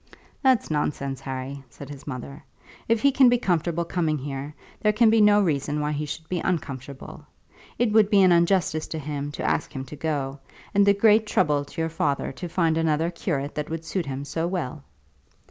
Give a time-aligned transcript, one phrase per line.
[0.41, 2.43] "That's nonsense, Harry," said his mother.
[2.87, 6.27] "If he can be comfortable coming here, there can be no reason why he should
[6.27, 7.23] be uncomfortable.
[7.77, 10.39] It would be an injustice to him to ask him to go,
[10.73, 14.25] and a great trouble to your father to find another curate that would suit him
[14.25, 14.83] so well."